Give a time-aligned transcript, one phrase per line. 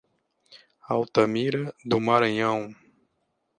[0.89, 2.75] Altamira do Maranhão